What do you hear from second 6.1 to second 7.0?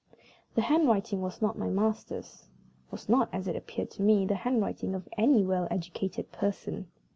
person.